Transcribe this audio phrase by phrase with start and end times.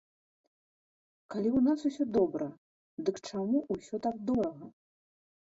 [1.33, 2.47] Калі ў нас усё добра,
[3.09, 4.65] дык чаму ўсё так дорага?